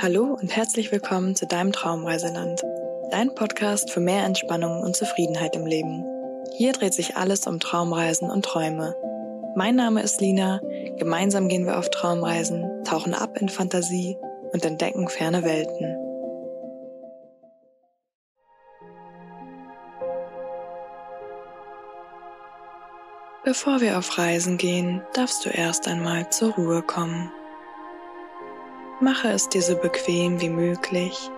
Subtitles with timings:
[0.00, 2.62] Hallo und herzlich willkommen zu deinem Traumreiseland,
[3.10, 6.04] dein Podcast für mehr Entspannung und Zufriedenheit im Leben.
[6.56, 8.94] Hier dreht sich alles um Traumreisen und Träume.
[9.56, 10.60] Mein Name ist Lina,
[10.98, 14.16] gemeinsam gehen wir auf Traumreisen, tauchen ab in Fantasie
[14.52, 15.96] und entdecken ferne Welten.
[23.44, 27.32] Bevor wir auf Reisen gehen, darfst du erst einmal zur Ruhe kommen.
[29.00, 31.30] Mache es dir so bequem wie möglich.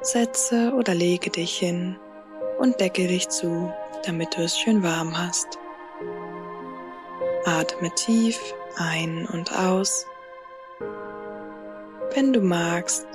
[0.00, 1.96] Setze oder lege dich hin
[2.58, 3.72] und decke dich zu,
[4.04, 5.46] damit du es schön warm hast.
[7.44, 8.38] Atme tief
[8.76, 10.06] ein und aus.
[12.14, 13.06] Wenn du magst,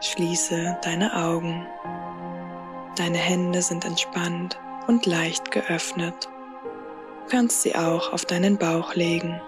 [0.00, 1.64] schließe deine Augen.
[2.96, 6.28] Deine Hände sind entspannt und leicht geöffnet.
[7.24, 9.40] Du kannst sie auch auf deinen Bauch legen.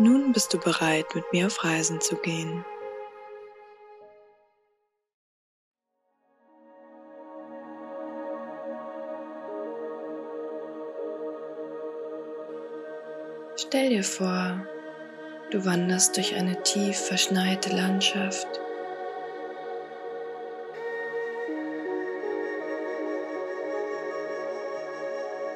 [0.00, 2.64] Nun bist du bereit, mit mir auf Reisen zu gehen.
[13.56, 14.64] Stell dir vor,
[15.50, 18.46] du wanderst durch eine tief verschneite Landschaft.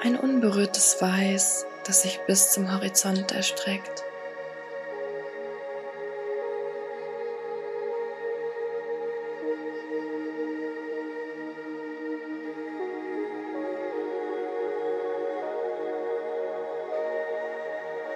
[0.00, 4.02] Ein unberührtes Weiß, das sich bis zum Horizont erstreckt.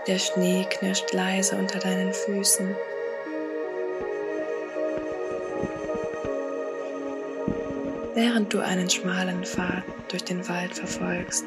[0.06, 2.77] Der Schnee knirscht leise unter deinen Füßen.
[8.15, 11.47] Während du einen schmalen Pfad durch den Wald verfolgst.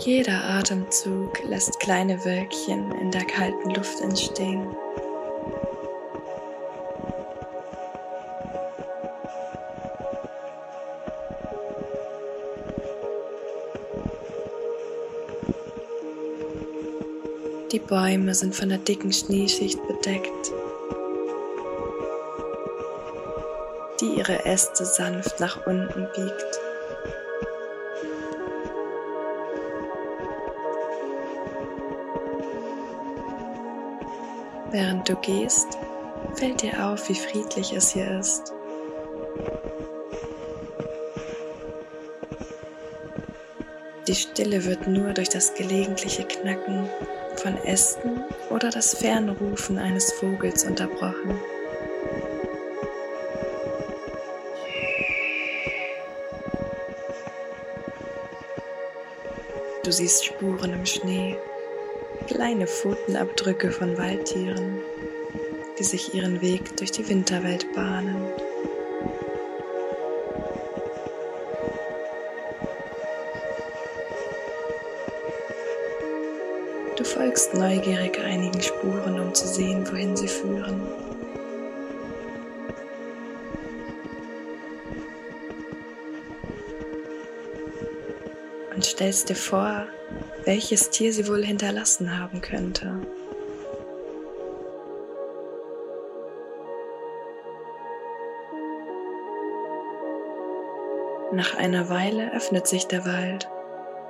[0.00, 4.66] Jeder Atemzug lässt kleine Wölkchen in der kalten Luft entstehen.
[17.72, 20.52] Die Bäume sind von der dicken Schneeschicht bedeckt,
[23.98, 26.60] die ihre Äste sanft nach unten biegt.
[34.70, 35.78] Während du gehst,
[36.34, 38.52] fällt dir auf, wie friedlich es hier ist.
[44.06, 46.90] Die Stille wird nur durch das gelegentliche Knacken
[47.40, 51.40] von Ästen oder das Fernrufen eines Vogels unterbrochen.
[59.84, 61.36] Du siehst Spuren im Schnee,
[62.26, 64.80] kleine Pfotenabdrücke von Waldtieren,
[65.78, 68.24] die sich ihren Weg durch die Winterwelt bahnen.
[77.02, 80.80] Du folgst neugierig einigen Spuren, um zu sehen, wohin sie führen.
[88.72, 89.88] Und stellst dir vor,
[90.44, 93.00] welches Tier sie wohl hinterlassen haben könnte.
[101.32, 103.48] Nach einer Weile öffnet sich der Wald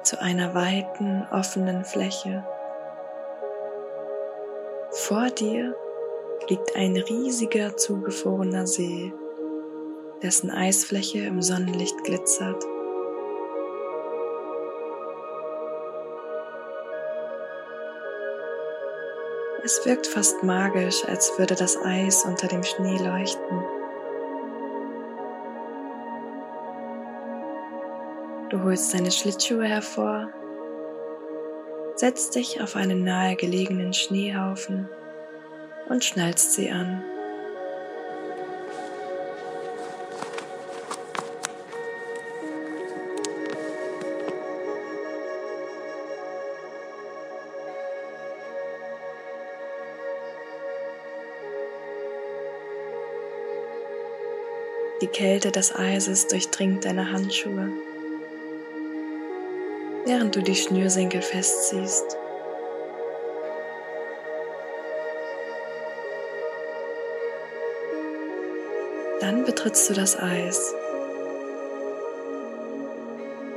[0.02, 2.44] zu einer weiten, offenen Fläche.
[5.08, 5.74] Vor dir
[6.48, 9.12] liegt ein riesiger, zugefrorener See,
[10.22, 12.62] dessen Eisfläche im Sonnenlicht glitzert.
[19.64, 23.64] Es wirkt fast magisch, als würde das Eis unter dem Schnee leuchten.
[28.50, 30.30] Du holst deine Schlittschuhe hervor,
[31.96, 34.88] setzt dich auf einen nahegelegenen Schneehaufen
[35.88, 37.04] und schnallst sie an.
[55.00, 57.70] Die Kälte des Eises durchdringt deine Handschuhe
[60.04, 62.16] während du die Schnürsenkel festziehst.
[69.20, 70.74] Dann betrittst du das Eis.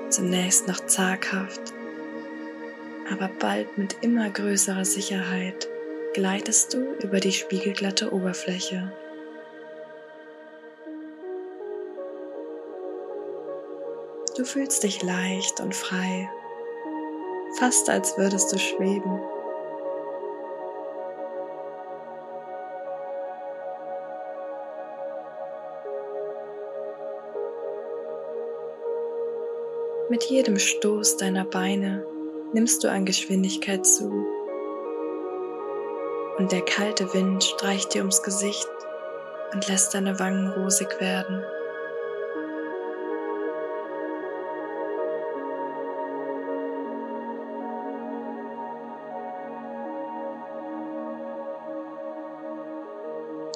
[0.10, 1.74] Zunächst noch zaghaft,
[3.12, 5.68] aber bald mit immer größerer Sicherheit
[6.14, 8.94] gleitest du über die spiegelglatte Oberfläche.
[14.38, 16.30] Du fühlst dich leicht und frei,
[17.58, 19.22] fast als würdest du schweben.
[30.10, 32.06] Mit jedem Stoß deiner Beine
[32.52, 34.12] nimmst du an Geschwindigkeit zu.
[36.38, 38.68] Und der kalte Wind streicht dir ums Gesicht
[39.54, 41.42] und lässt deine Wangen rosig werden.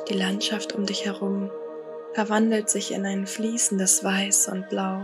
[0.10, 1.52] Die Landschaft um dich herum
[2.14, 5.04] verwandelt sich in ein fließendes Weiß und Blau.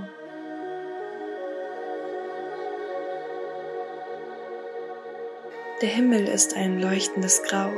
[5.84, 7.70] Der Himmel ist ein leuchtendes Grau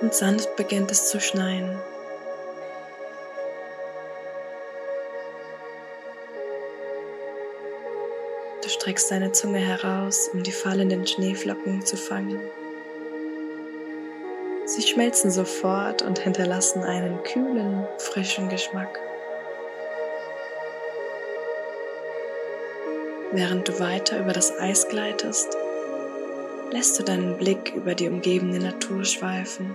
[0.00, 1.78] und sanft beginnt es zu schneien.
[8.62, 12.40] Du streckst deine Zunge heraus, um die fallenden Schneeflocken zu fangen.
[14.76, 19.00] Sie schmelzen sofort und hinterlassen einen kühlen, frischen Geschmack.
[23.32, 25.56] Während du weiter über das Eis gleitest,
[26.72, 29.74] lässt du deinen Blick über die umgebende Natur schweifen.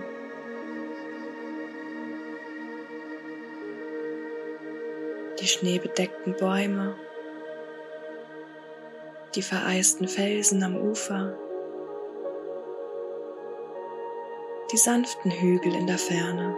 [5.40, 6.94] Die schneebedeckten Bäume,
[9.34, 11.36] die vereisten Felsen am Ufer,
[14.72, 16.56] die sanften Hügel in der Ferne.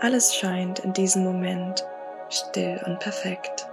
[0.00, 1.84] Alles scheint in diesem Moment
[2.30, 3.68] still und perfekt.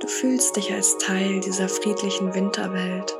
[0.00, 3.16] Du fühlst dich als Teil dieser friedlichen Winterwelt,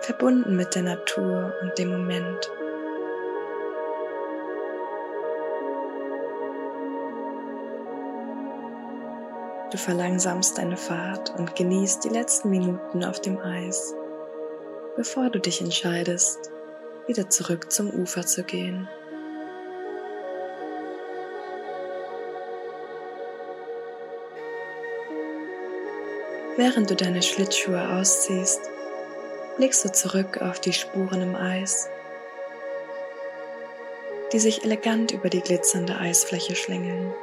[0.00, 2.50] verbunden mit der Natur und dem Moment.
[9.70, 13.94] Du verlangsamst deine Fahrt und genießt die letzten Minuten auf dem Eis,
[14.96, 16.50] bevor du dich entscheidest,
[17.06, 18.88] wieder zurück zum Ufer zu gehen.
[26.56, 28.60] Während du deine Schlittschuhe ausziehst,
[29.56, 31.88] blickst du zurück auf die Spuren im Eis,
[34.32, 37.14] die sich elegant über die glitzernde Eisfläche schlängeln.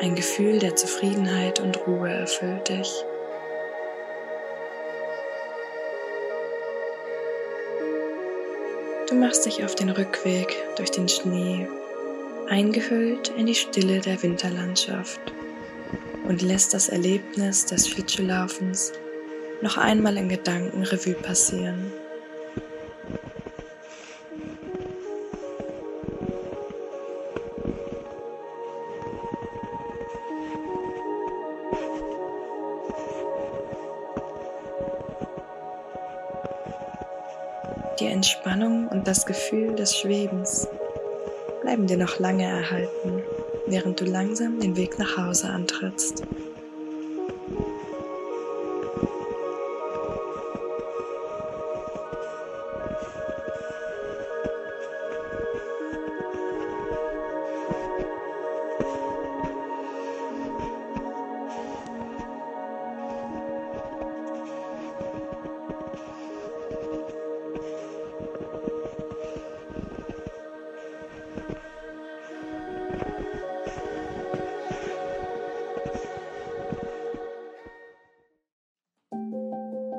[0.00, 2.90] Ein Gefühl der Zufriedenheit und Ruhe erfüllt dich.
[9.10, 11.68] Du machst dich auf den Rückweg durch den Schnee,
[12.48, 15.20] eingehüllt in die Stille der Winterlandschaft
[16.26, 18.94] und lässt das Erlebnis des Schlittschuhlaufens
[19.60, 21.92] noch einmal in Gedanken Revue passieren.
[38.00, 40.66] Die Entspannung und das Gefühl des Schwebens
[41.60, 43.22] bleiben dir noch lange erhalten.
[43.66, 46.22] während du langsam den Weg nach Hause antrittst.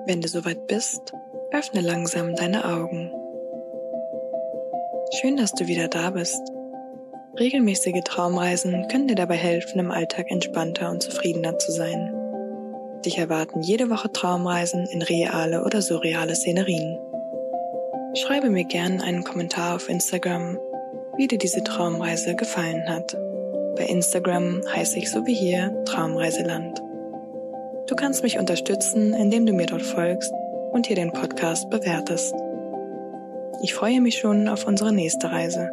[0.06, 1.14] Wenn du soweit bist,
[1.52, 3.12] öffne langsam deine Augen.
[5.20, 6.42] Schön, dass du wieder da bist.
[7.40, 12.14] Regelmäßige Traumreisen können dir dabei helfen, im Alltag entspannter und zufriedener zu sein.
[13.06, 16.98] Dich erwarten jede Woche Traumreisen in reale oder surreale Szenerien.
[18.16, 20.58] Schreibe mir gerne einen Kommentar auf Instagram,
[21.18, 23.16] wie dir diese Traumreise gefallen hat.
[23.76, 26.82] Bei Instagram heiße ich so wie hier Traumreiseland.
[27.92, 30.34] Du kannst mich unterstützen, indem du mir dort folgst
[30.72, 32.34] und hier den Podcast bewertest.
[33.64, 35.70] Ich freue mich schon auf unsere nächste Reise.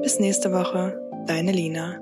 [0.00, 1.98] Bis nächste Woche, deine Lina.